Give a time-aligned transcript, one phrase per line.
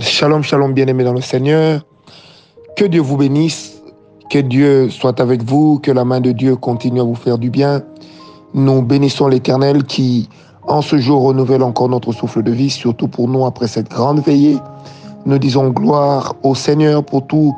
[0.00, 1.84] Shalom, shalom, bien-aimés dans le Seigneur.
[2.76, 3.82] Que Dieu vous bénisse,
[4.30, 7.50] que Dieu soit avec vous, que la main de Dieu continue à vous faire du
[7.50, 7.82] bien.
[8.54, 10.28] Nous bénissons l'Éternel qui,
[10.68, 14.20] en ce jour, renouvelle encore notre souffle de vie, surtout pour nous après cette grande
[14.20, 14.58] veillée.
[15.24, 17.54] Nous disons gloire au Seigneur pour tous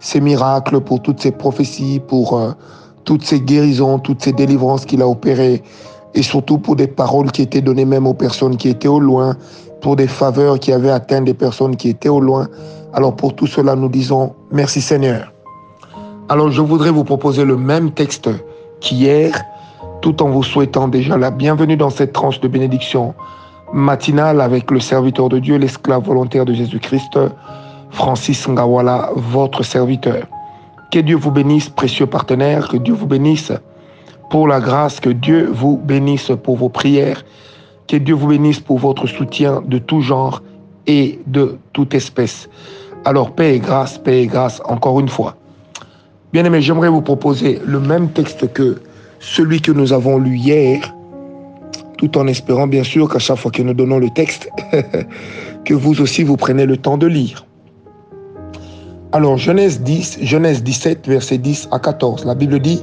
[0.00, 2.50] ces miracles, pour toutes ces prophéties, pour euh,
[3.04, 5.62] toutes ces guérisons, toutes ces délivrances qu'il a opérées,
[6.14, 9.36] et surtout pour des paroles qui étaient données même aux personnes qui étaient au loin,
[9.86, 12.48] pour des faveurs qui avaient atteint des personnes qui étaient au loin.
[12.92, 15.32] Alors pour tout cela, nous disons merci Seigneur.
[16.28, 18.28] Alors je voudrais vous proposer le même texte
[18.80, 19.32] qu'hier,
[20.02, 23.14] tout en vous souhaitant déjà la bienvenue dans cette tranche de bénédiction
[23.72, 27.20] matinale avec le serviteur de Dieu, l'esclave volontaire de Jésus-Christ,
[27.90, 30.26] Francis Ngawala, votre serviteur.
[30.90, 33.52] Que Dieu vous bénisse, précieux partenaire, que Dieu vous bénisse
[34.30, 37.22] pour la grâce, que Dieu vous bénisse pour vos prières,
[37.88, 40.42] que Dieu vous bénisse pour votre soutien de tout genre
[40.86, 42.48] et de toute espèce.
[43.04, 45.36] Alors, paix et grâce, paix et grâce, encore une fois.
[46.32, 48.80] Bien aimé, j'aimerais vous proposer le même texte que
[49.20, 50.94] celui que nous avons lu hier,
[51.98, 54.50] tout en espérant bien sûr qu'à chaque fois que nous donnons le texte,
[55.64, 57.46] que vous aussi vous prenez le temps de lire.
[59.12, 62.82] Alors, Genèse 10, Genèse 17, verset 10 à 14, la Bible dit,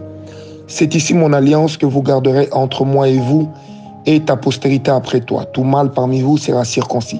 [0.67, 3.49] C'est ici mon alliance que vous garderez entre moi et vous
[4.05, 5.45] et ta postérité après toi.
[5.45, 7.19] Tout mâle parmi vous sera circoncis.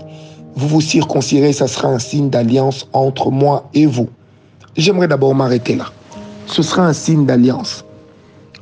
[0.56, 4.10] Vous vous circoncirez, ça sera un signe d'alliance entre moi et vous.
[4.76, 5.86] J'aimerais d'abord m'arrêter là.
[6.46, 7.86] Ce sera un signe d'alliance.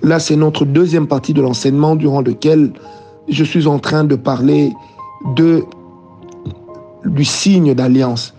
[0.02, 2.72] Là, c'est notre deuxième partie de l'enseignement durant lequel
[3.27, 4.72] je suis en train de parler
[5.36, 5.64] de,
[7.05, 8.33] du signe d'alliance.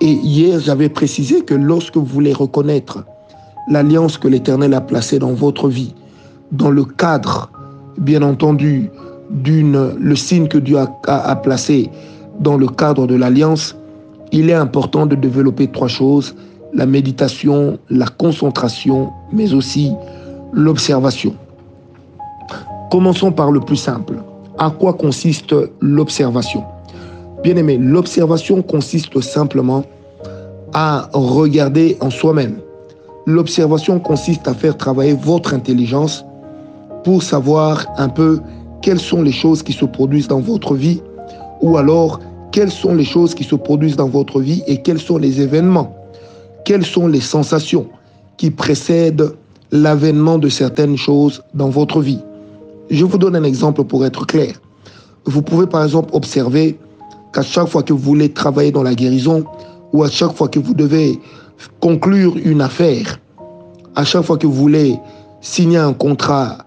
[0.00, 3.04] Et hier, j'avais précisé que lorsque vous voulez reconnaître
[3.68, 5.94] l'alliance que l'Éternel a placée dans votre vie,
[6.52, 7.50] dans le cadre,
[7.98, 8.90] bien entendu,
[9.30, 11.90] d'une le signe que Dieu a, a, placé
[12.40, 13.76] dans le cadre de l'alliance,
[14.32, 16.34] il est important de développer trois choses
[16.74, 19.92] la méditation, la concentration, mais aussi
[20.52, 21.34] l'observation.
[22.90, 24.14] Commençons par le plus simple.
[24.58, 26.64] À quoi consiste l'observation?
[27.42, 29.84] Bien aimé, l'observation consiste simplement
[30.74, 32.58] à regarder en soi-même.
[33.26, 36.24] L'observation consiste à faire travailler votre intelligence
[37.04, 38.40] pour savoir un peu
[38.82, 41.00] quelles sont les choses qui se produisent dans votre vie
[41.60, 42.20] ou alors
[42.52, 45.96] quelles sont les choses qui se produisent dans votre vie et quels sont les événements,
[46.64, 47.86] quelles sont les sensations
[48.36, 49.34] qui précèdent
[49.70, 52.20] l'avènement de certaines choses dans votre vie?
[52.90, 54.54] Je vous donne un exemple pour être clair.
[55.26, 56.78] Vous pouvez par exemple observer
[57.32, 59.44] qu'à chaque fois que vous voulez travailler dans la guérison
[59.92, 61.20] ou à chaque fois que vous devez
[61.80, 63.18] conclure une affaire,
[63.94, 64.98] à chaque fois que vous voulez
[65.40, 66.58] signer un contrat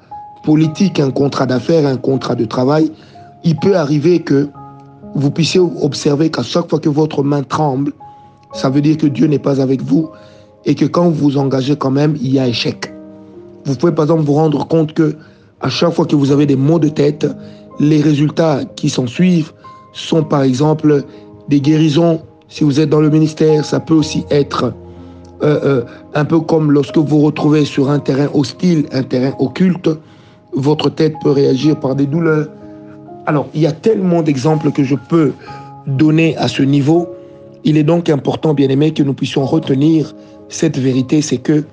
[0.44, 2.91] politique, un contrat d'affaires, un contrat de travail,
[3.44, 4.50] il peut arriver que
[5.16, 7.91] vous puissiez observer qu'à chaque fois que votre main tremble,
[8.53, 10.09] ça veut dire que Dieu n'est pas avec vous
[10.66, 12.94] et que quand vous vous engagez quand même, il y a échec.
[13.66, 15.16] Vous pouvez par exemple vous rendre compte que
[15.62, 17.28] à chaque fois que vous avez des maux de tête,
[17.80, 19.51] les résultats qui s'en suivent
[19.94, 21.03] sont par exemple
[21.50, 22.22] des guérisons.
[22.47, 24.74] Si vous êtes dans le ministère, ça peut aussi être
[25.44, 29.34] euh, euh, un peu comme lorsque vous vous retrouvez sur un terrain hostile, un terrain
[29.40, 29.90] occulte,
[30.53, 32.47] votre tête peut réagir par des douleurs.
[33.25, 35.34] Alors, il y a tellement d'exemples que je peux
[35.88, 37.09] donner à ce niveau.
[37.63, 40.13] Il est donc important, bien aimé, que nous puissions retenir
[40.50, 41.63] cette vérité, c'est que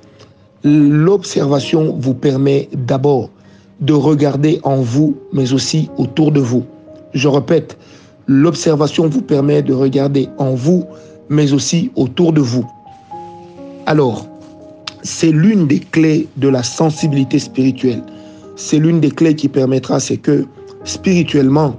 [0.62, 3.30] l'observation vous permet d'abord
[3.80, 6.64] de regarder en vous, mais aussi autour de vous.
[7.14, 7.78] Je répète,
[8.26, 10.84] l'observation vous permet de regarder en vous,
[11.28, 12.66] mais aussi autour de vous.
[13.86, 14.26] Alors,
[15.02, 18.02] c'est l'une des clés de la sensibilité spirituelle
[18.58, 20.44] c'est l'une des clés qui permettra, c'est que
[20.82, 21.76] spirituellement,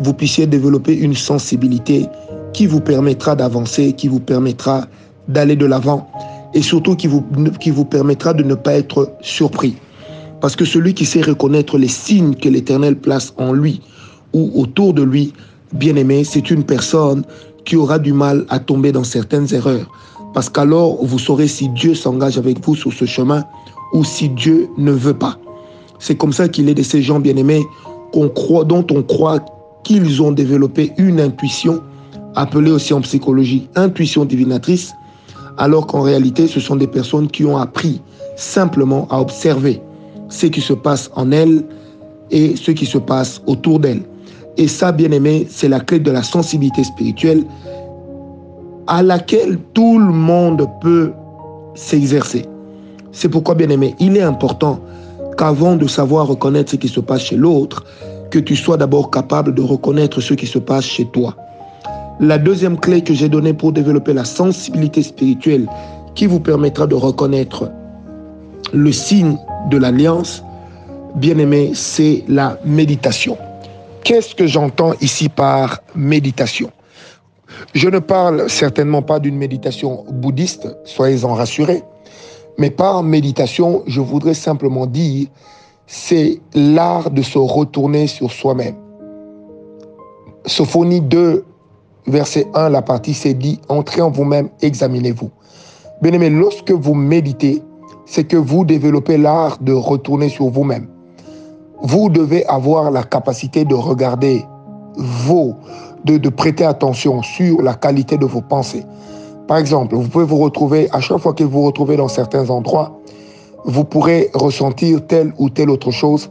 [0.00, 2.04] vous puissiez développer une sensibilité
[2.52, 4.86] qui vous permettra d'avancer, qui vous permettra
[5.28, 6.10] d'aller de l'avant
[6.52, 7.24] et surtout qui vous,
[7.60, 9.76] qui vous permettra de ne pas être surpris.
[10.40, 13.80] Parce que celui qui sait reconnaître les signes que l'Éternel place en lui
[14.34, 15.32] ou autour de lui,
[15.72, 17.22] bien aimé, c'est une personne
[17.64, 19.90] qui aura du mal à tomber dans certaines erreurs.
[20.34, 23.44] Parce qu'alors, vous saurez si Dieu s'engage avec vous sur ce chemin
[23.92, 25.38] ou si Dieu ne veut pas.
[25.98, 27.62] C'est comme ça qu'il est de ces gens bien-aimés
[28.12, 29.40] qu'on croit, dont on croit
[29.84, 31.80] qu'ils ont développé une intuition,
[32.34, 34.92] appelée aussi en psychologie intuition divinatrice,
[35.58, 38.00] alors qu'en réalité, ce sont des personnes qui ont appris
[38.36, 39.80] simplement à observer
[40.28, 41.64] ce qui se passe en elles
[42.30, 44.02] et ce qui se passe autour d'elles.
[44.56, 47.44] Et ça, bien aimé, c'est la clé de la sensibilité spirituelle
[48.86, 51.12] à laquelle tout le monde peut
[51.74, 52.46] s'exercer.
[53.12, 54.80] C'est pourquoi, bien aimé, il est important
[55.36, 57.84] qu'avant de savoir reconnaître ce qui se passe chez l'autre,
[58.30, 61.34] que tu sois d'abord capable de reconnaître ce qui se passe chez toi.
[62.20, 65.66] La deuxième clé que j'ai donnée pour développer la sensibilité spirituelle
[66.14, 67.70] qui vous permettra de reconnaître
[68.72, 69.36] le signe
[69.70, 70.42] de l'alliance,
[71.14, 73.36] bien aimé, c'est la méditation.
[74.02, 76.70] Qu'est-ce que j'entends ici par méditation?
[77.74, 81.82] Je ne parle certainement pas d'une méditation bouddhiste, soyez-en rassurés,
[82.58, 85.28] mais par méditation, je voudrais simplement dire,
[85.86, 88.74] c'est l'art de se retourner sur soi-même.
[90.46, 91.44] Sophonie 2,
[92.06, 95.30] verset 1, la partie c'est dit, entrez en vous-même, examinez-vous.
[96.02, 97.62] Bien aimé, lorsque vous méditez,
[98.04, 100.88] c'est que vous développez l'art de retourner sur vous-même.
[101.82, 104.44] Vous devez avoir la capacité de regarder
[104.96, 105.54] vos,
[106.04, 108.84] de prêter attention sur la qualité de vos pensées.
[109.48, 112.50] Par exemple, vous pouvez vous retrouver, à chaque fois que vous vous retrouvez dans certains
[112.50, 112.98] endroits,
[113.64, 116.30] vous pourrez ressentir telle ou telle autre chose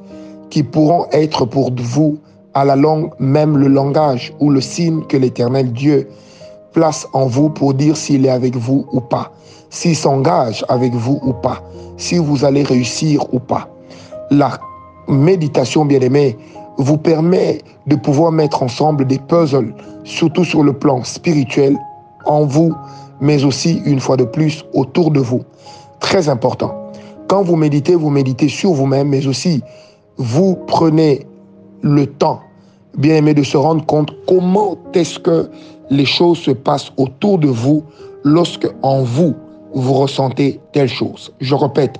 [0.49, 2.17] qui pourront être pour vous
[2.53, 6.07] à la langue, même le langage ou le signe que l'éternel Dieu
[6.73, 9.31] place en vous pour dire s'il est avec vous ou pas,
[9.69, 11.63] s'il s'engage avec vous ou pas,
[11.95, 13.69] si vous allez réussir ou pas.
[14.29, 14.59] La
[15.07, 16.37] méditation, bien aimée,
[16.77, 19.73] vous permet de pouvoir mettre ensemble des puzzles,
[20.03, 21.77] surtout sur le plan spirituel,
[22.25, 22.73] en vous,
[23.25, 25.41] mais aussi, une fois de plus, autour de vous.
[25.99, 26.91] Très important.
[27.27, 29.63] Quand vous méditez, vous méditez sur vous-même, mais aussi,
[30.17, 31.25] vous prenez
[31.81, 32.39] le temps,
[32.95, 35.49] bien aimé, de se rendre compte comment est-ce que
[35.89, 37.83] les choses se passent autour de vous
[38.23, 39.33] lorsque en vous,
[39.73, 41.33] vous ressentez telle chose.
[41.41, 41.95] Je répète,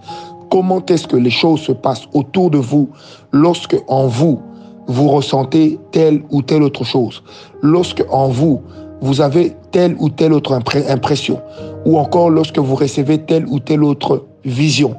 [0.51, 2.89] comment est-ce que les choses se passent autour de vous
[3.31, 4.39] lorsque en vous,
[4.87, 7.23] vous ressentez telle ou telle autre chose?
[7.63, 8.61] Lorsque en vous,
[9.05, 10.59] vous avez telle ou telle autre
[10.89, 11.39] impression.
[11.85, 14.95] Ou encore lorsque vous recevez telle ou telle autre vision.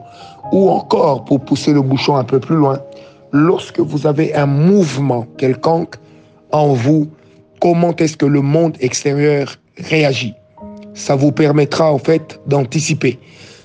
[0.52, 2.78] Ou encore, pour pousser le bouchon un peu plus loin,
[3.32, 5.96] lorsque vous avez un mouvement quelconque
[6.52, 7.08] en vous,
[7.60, 10.34] comment est-ce que le monde extérieur réagit?
[10.94, 13.18] Ça vous permettra en fait d'anticiper.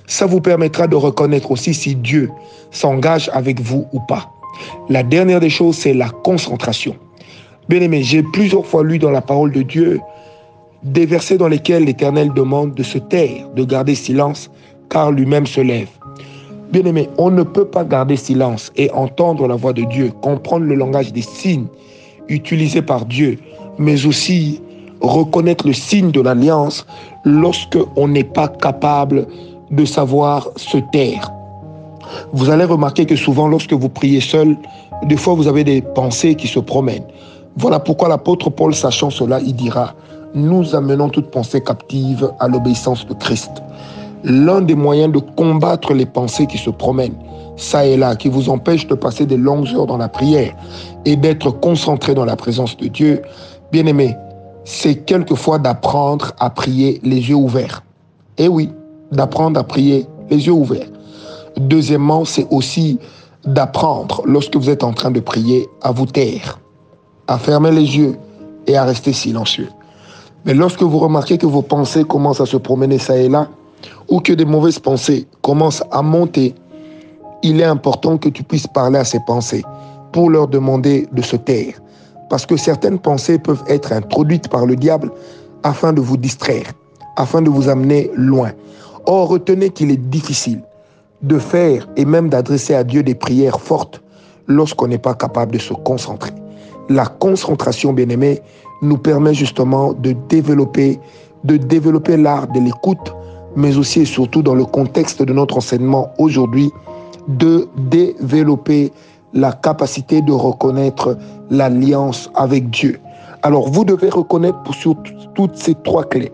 [0.08, 2.30] Ça vous permettra de reconnaître aussi si Dieu
[2.72, 4.28] s'engage avec vous ou pas.
[4.88, 6.96] La dernière des choses, c'est la concentration.
[7.68, 10.00] Bien aimé, j'ai plusieurs fois lu dans la parole de Dieu
[10.82, 14.50] des versets dans lesquels l'Éternel demande de se taire, de garder silence,
[14.88, 15.88] car lui-même se lève.
[16.72, 20.64] Bien aimé, on ne peut pas garder silence et entendre la voix de Dieu, comprendre
[20.64, 21.66] le langage des signes
[22.28, 23.38] utilisés par Dieu,
[23.78, 24.60] mais aussi
[25.00, 26.86] reconnaître le signe de l'alliance
[27.24, 29.26] lorsque on n'est pas capable
[29.70, 31.30] de savoir se taire.
[32.32, 34.56] Vous allez remarquer que souvent lorsque vous priez seul,
[35.04, 37.06] des fois vous avez des pensées qui se promènent.
[37.56, 39.94] Voilà pourquoi l'apôtre Paul, sachant cela, il dira,
[40.34, 43.62] nous amenons toute pensée captive à l'obéissance de Christ
[44.24, 47.16] l'un des moyens de combattre les pensées qui se promènent,
[47.56, 50.54] ça et là, qui vous empêchent de passer des longues heures dans la prière
[51.04, 53.22] et d'être concentré dans la présence de Dieu,
[53.70, 54.16] bien aimé,
[54.64, 57.82] c'est quelquefois d'apprendre à prier les yeux ouverts.
[58.38, 58.70] Eh oui,
[59.10, 60.88] d'apprendre à prier les yeux ouverts.
[61.56, 62.98] Deuxièmement, c'est aussi
[63.44, 66.60] d'apprendre, lorsque vous êtes en train de prier, à vous taire,
[67.26, 68.16] à fermer les yeux
[68.68, 69.68] et à rester silencieux.
[70.44, 73.48] Mais lorsque vous remarquez que vos pensées commencent à se promener ça et là,
[74.08, 76.54] ou que des mauvaises pensées commencent à monter,
[77.42, 79.62] il est important que tu puisses parler à ces pensées
[80.12, 81.74] pour leur demander de se taire.
[82.28, 85.10] Parce que certaines pensées peuvent être introduites par le diable
[85.62, 86.72] afin de vous distraire,
[87.16, 88.52] afin de vous amener loin.
[89.06, 90.62] Or, retenez qu'il est difficile
[91.22, 94.02] de faire et même d'adresser à Dieu des prières fortes
[94.46, 96.32] lorsqu'on n'est pas capable de se concentrer.
[96.88, 98.40] La concentration, bien aimé,
[98.82, 100.98] nous permet justement de développer,
[101.44, 103.12] de développer l'art de l'écoute
[103.56, 106.70] mais aussi et surtout dans le contexte de notre enseignement aujourd'hui,
[107.28, 108.92] de développer
[109.34, 111.16] la capacité de reconnaître
[111.50, 112.98] l'alliance avec Dieu.
[113.42, 114.94] Alors vous devez reconnaître sur
[115.34, 116.32] toutes ces trois clés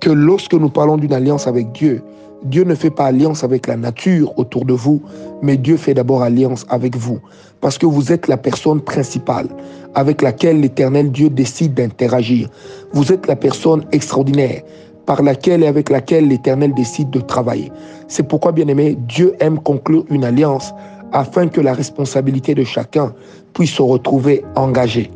[0.00, 2.02] que lorsque nous parlons d'une alliance avec Dieu,
[2.44, 5.02] Dieu ne fait pas alliance avec la nature autour de vous,
[5.42, 7.18] mais Dieu fait d'abord alliance avec vous,
[7.60, 9.48] parce que vous êtes la personne principale
[9.94, 12.48] avec laquelle l'Éternel Dieu décide d'interagir.
[12.92, 14.62] Vous êtes la personne extraordinaire
[15.04, 17.70] par laquelle et avec laquelle l'Éternel décide de travailler.
[18.08, 20.72] C'est pourquoi, bien aimé, Dieu aime conclure une alliance
[21.12, 23.12] afin que la responsabilité de chacun
[23.52, 25.10] puisse se retrouver engagée.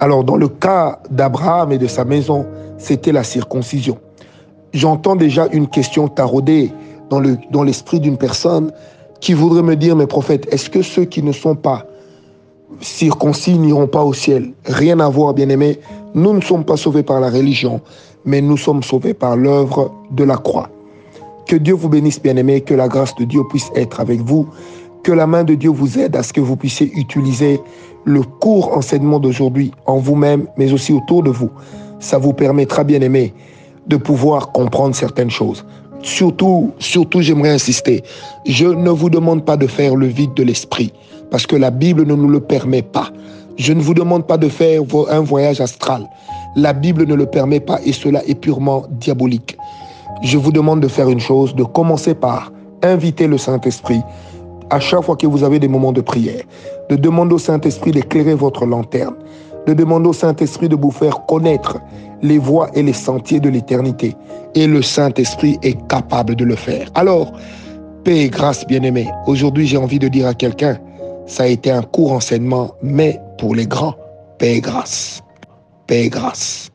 [0.00, 2.46] Alors, dans le cas d'Abraham et de sa maison,
[2.76, 3.98] c'était la circoncision.
[4.74, 6.72] J'entends déjà une question taraudée
[7.08, 8.72] dans l'esprit dans d'une personne
[9.20, 11.86] qui voudrait me dire, mes prophètes, est-ce que ceux qui ne sont pas
[12.80, 14.52] circoncis n'iront pas au ciel?
[14.64, 15.78] Rien à voir, bien aimé.
[16.14, 17.80] Nous ne sommes pas sauvés par la religion,
[18.24, 20.68] mais nous sommes sauvés par l'œuvre de la croix.
[21.46, 24.48] Que Dieu vous bénisse, bien-aimés, que la grâce de Dieu puisse être avec vous,
[25.04, 27.60] Que la main de Dieu vous aide à ce que vous puissiez utiliser
[28.04, 31.50] le court enseignement d'aujourd'hui en vous-même, mais aussi autour de vous.
[32.00, 33.34] Ça vous permettra, bien aimé,
[33.86, 35.64] de pouvoir comprendre certaines choses.
[36.02, 38.02] Surtout, surtout, j'aimerais insister,
[38.46, 40.92] je ne vous demande pas de faire le vide de l'esprit,
[41.30, 43.10] parce que la Bible ne nous le permet pas.
[43.56, 46.06] Je ne vous demande pas de faire un voyage astral.
[46.56, 49.56] La Bible ne le permet pas et cela est purement diabolique.
[50.22, 54.02] Je vous demande de faire une chose, de commencer par inviter le Saint-Esprit
[54.70, 56.42] à chaque fois que vous avez des moments de prière,
[56.90, 59.14] de demander au Saint-Esprit d'éclairer votre lanterne,
[59.66, 61.78] de demander au Saint-Esprit de vous faire connaître
[62.22, 64.16] les voies et les sentiers de l'éternité.
[64.54, 66.88] Et le Saint-Esprit est capable de le faire.
[66.94, 67.32] Alors,
[68.04, 69.08] paix et grâce, bien-aimés.
[69.26, 70.78] Aujourd'hui, j'ai envie de dire à quelqu'un,
[71.26, 73.94] ça a été un court enseignement, mais pour les grands,
[74.38, 75.22] paix et grâce.
[75.86, 76.70] Paix et grâce.